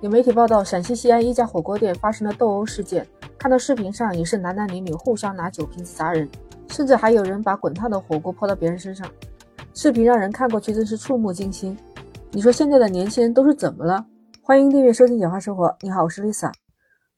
[0.00, 3.04] 有媒体报道，陕西西安一家火锅店发生了斗殴事件。
[3.36, 6.28] 看到视频上也是男男女女互相拿酒瓶子砸人，
[6.68, 9.10] 甚至还有人把滚烫的火锅泼到别人身上。
[9.74, 11.76] 视频让人看过去真是触目惊心。
[12.30, 14.06] 你说现在的年轻人都是怎么了？
[14.40, 15.66] 欢迎订阅收听《简化生活》。
[15.80, 16.52] 你好，我是 Lisa。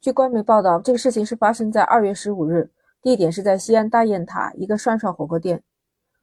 [0.00, 2.70] 据官媒报道，这个事情是发生在二月十五日，
[3.02, 5.60] 地点是在西安大雁塔一个涮涮火锅店。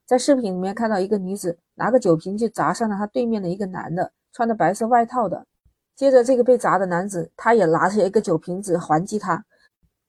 [0.05, 5.45] 在视频里面看到一个女子拿个酒瓶就砸伤了她对面的一个男的，穿的白色外套的。
[5.95, 9.45] 接着，这个被砸的男子，他也拿起一个酒瓶子还击他。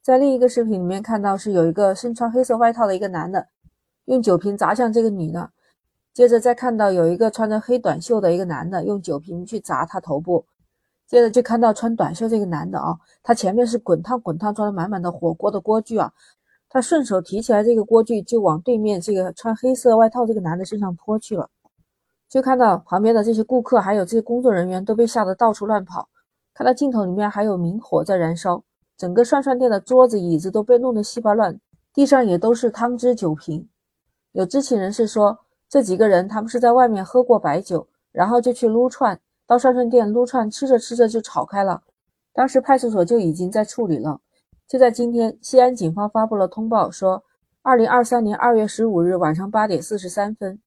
[0.02, 3.46] 在另一个视频里面看到，是有一个身穿黑色外套的一个男的，
[4.06, 5.50] 用酒瓶砸向这个女的。
[6.12, 10.45] 接着再看到有一个穿着黑短袖的一个男的，用酒瓶去砸他头部。
[11.06, 16.12] 接着就看到穿短袖这个男的啊，他前面是滚烫滚烫装的满满的火锅的锅具啊，
[16.68, 21.48] 他顺手提起来这个锅具就往对面这个穿黑色外套这个男的身上泼去了。
[22.29, 26.09] 就看到旁边的这些顾客，还有这些工作人员都被吓得到处乱跑。
[26.52, 28.65] 看到镜头里面还有明火在燃烧，
[28.96, 31.60] 整个涮涮店的桌子椅子都被弄得稀巴乱，
[31.93, 33.68] 地上也都是汤汁酒瓶。
[34.33, 41.83] 有知情人士说，这几个人他们是在外面喝过白酒，然后就去撸串，到涮涮店撸串，吃着吃着就吵开了。
[42.33, 44.21] 当时派出所就已经在处理了。
[44.66, 47.23] 就在今天，西安警方发布了通报，说，
[47.63, 50.59] 二零二三年二月十五日晚上八点四十三分。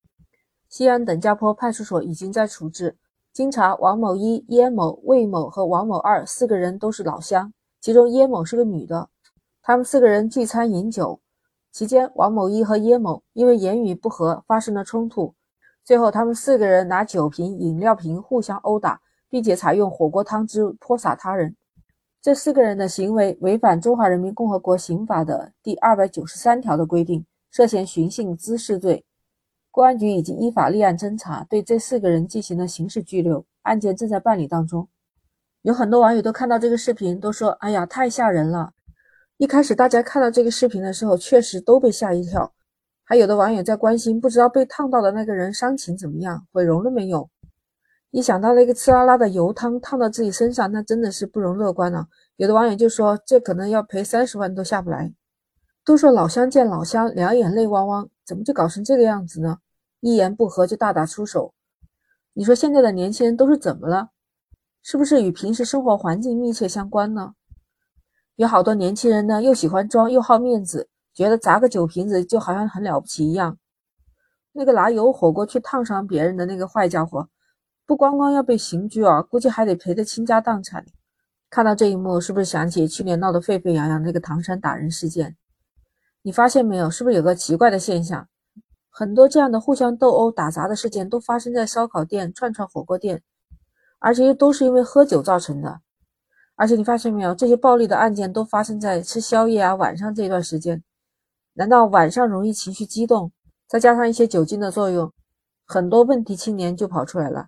[0.70, 2.96] 西安等家坡派出所已经在处置。
[3.34, 9.10] 经查，王某一、叶某、魏某和王某二四个人都是老乡，其中叶某是个女的。
[9.62, 11.20] 他们四个人聚餐饮酒
[11.72, 15.34] 期间，王某一和叶某因为言语不合发生了冲突，
[15.84, 21.56] 最后他们四个人拿酒瓶、饮料瓶互相殴打，并且采用火锅汤汁泼洒他人。
[22.22, 29.06] 这四个人的行为违反《中华人民共和国刑法》的第二百九十三条的规定，涉嫌寻衅滋事罪。
[29.72, 34.90] 公安局已经依法立案侦查，对这四个人进行了刑事拘留，案件正在办理当中。
[35.62, 38.72] 有很多网友都看到这个视频，都说：“哎呀，太吓人了！”
[39.38, 42.54] 一开始大家看到这个视频的时候，确实都被吓一跳。
[43.04, 47.30] 还有的网友在关心，不知道被烫到的那个人伤情怎么样，毁容了没有？
[48.12, 52.08] 一想到那个呲啦啦的油汤烫到自己身上，那真的是不容乐观了。
[52.38, 55.14] 有的网友就说：“这可能要赔三十万都下不来。”
[55.90, 59.58] 都说老乡见老乡，两眼泪汪汪，怎么就搞成这个样子呢？
[60.02, 61.56] 一言不合就大打出手，
[62.34, 64.12] 你说现在的年轻人都是怎么了？
[64.84, 67.34] 是不是与平时生活环境密切相关呢？
[68.36, 73.58] 有好多年轻人呢，又喜欢装又好面子，觉得砸个酒瓶子就好像很了不起一样。
[74.52, 77.28] 那个拿油火锅去烫伤别人的那个坏家伙，
[77.88, 80.86] 不光光要被刑拘啊，估计还得赔得倾家荡产。
[81.50, 85.36] 看到这一幕，是不是想起去年闹得沸沸扬扬那个唐山打人事件？
[86.22, 86.90] 你发现没有？
[86.90, 88.28] 是不是有个奇怪的现象？
[88.90, 93.24] 很多这样的互相斗殴、打砸的事件都发生在烧烤店、串串火锅店，
[94.00, 95.80] 而且都是因为喝酒造成的。
[96.56, 100.84] 而且你发现没有，这些暴力的案件都发生在吃宵夜啊、晚上这段时间。
[101.54, 103.32] 难道晚上容易情绪激动，
[103.68, 105.12] 再加上一些酒精的作用，
[105.66, 107.48] 很多问题青年就跑出来了？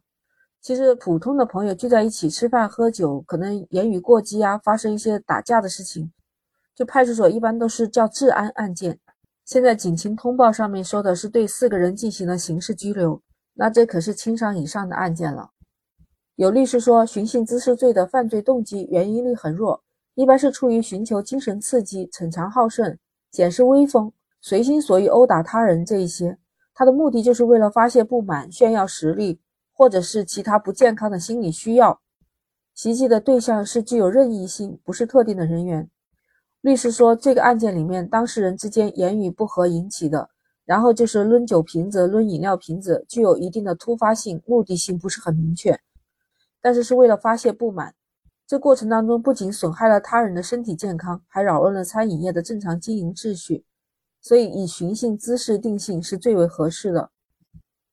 [0.62, 6.14] 其实普通的朋友聚在一起吃饭喝酒，可能言语过激啊，发生一些打架的事情，
[6.82, 8.98] 就派出所一般都是叫治安案件。
[9.46, 13.22] 现在警情通报上面说的是对四个人进行了刑事拘留，
[13.54, 15.52] 那这可是轻伤以上的案件了。
[16.38, 19.84] 有律师说，寻衅滋事罪的犯罪动机原因率很弱，
[20.16, 22.98] 一般是出于寻求精神刺激、逞强好胜、
[23.32, 26.40] 显示威风、随心所欲殴打他人这一些，
[26.74, 29.40] 他的目的就是为了发泄不满、炫耀实力，
[29.72, 32.02] 或者是其他不健康的心理需要。
[32.74, 35.88] 袭击的对象是具有任意性，不是特定的人员。
[36.62, 40.30] 律师说，这个案件里面当事人之间言语不合引起的，
[40.64, 45.80] 然后就是抡酒瓶子、抡饮料瓶子，具有一定的突发性，目的性不是很明确，
[46.62, 47.96] 但是是为了发泄不满。
[48.46, 53.66] 这过程当中不仅损害了他人的身体健康，还扰乱了餐饮业的正常经营秩序，
[54.22, 57.10] 所以以寻衅滋事定性是最为合适的。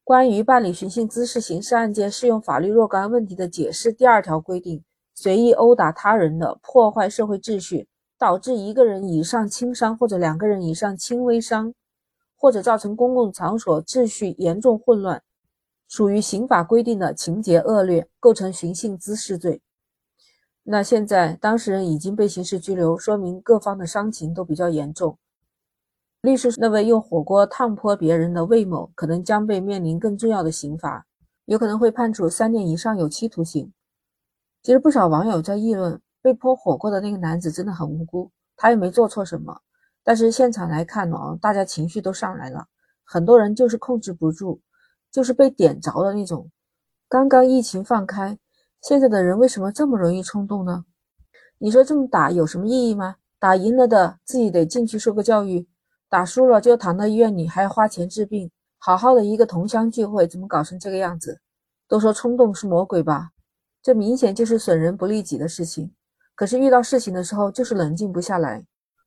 [0.04, 7.88] 关于办理寻衅滋事刑事案件适用法律若干问题的解释第二条规定，随意殴打他人的，破坏社会秩序。
[8.18, 11.72] 导致一个人以上轻伤或者两个人以上轻微伤，
[12.36, 15.22] 或者造成公共场所秩序严重混乱，
[15.86, 19.62] 属于刑法规定的情节恶劣，构成寻衅滋事罪。
[20.64, 25.16] 那现在当事人已经被刑事拘留，说明各方的伤情都比较严重。
[26.20, 31.06] 律师认为，用火锅烫泼别人的魏某可能将被面临更重要的刑罚，
[31.44, 33.72] 有可能会判处三年以上有期徒刑。
[34.62, 36.00] 其实不少网友在议论。
[36.20, 39.60] 被泼火锅的那个男子真的很无辜，他又没做错什么。
[40.02, 42.66] 但是现场来看呢，大家情绪都上来了，
[43.04, 44.60] 很多人就是控制不住，
[45.10, 46.50] 就是被点着的那种。
[47.08, 48.38] 刚刚疫情放开，
[48.82, 50.84] 现在的人为什么这么容易冲动呢？
[51.58, 53.16] 你说这么打有什么意义吗？
[53.38, 55.68] 打赢了的自己得进去受个教育，
[56.08, 58.50] 打输了就躺到医院里还要花钱治病。
[58.78, 61.40] 好好的一个同乡聚会，怎么搞成这个样子？
[61.86, 63.30] 都说冲动是魔鬼吧，
[63.82, 65.92] 这明显就是损人不利己的事情。
[66.38, 68.64] 可是遇到事情的时候，就是冷静不下来。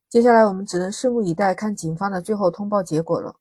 [0.10, 3.34] 接下来我们只能拭目以待，看警方的最后通报结果了。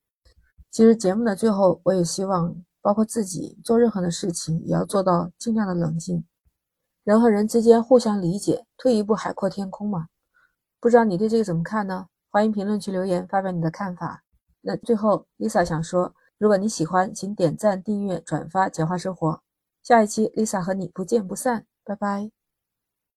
[0.71, 6.25] 其实节目的最后，我也希望，包括自己做任何的事情，也要做到尽量的冷静。
[7.03, 10.07] 人和人之间互相理解，退一步海阔天空嘛。
[10.79, 12.07] 不知道你对这个怎么看呢？
[12.31, 14.23] 欢迎评论区留言发表你的看法。
[14.61, 19.33] 那最后，Lisa 想说，如果你喜欢，请点赞、订阅、转发《简化生活》。
[19.83, 21.67] 下一期，Lisa 和你不见不散。
[21.83, 22.40] 拜拜。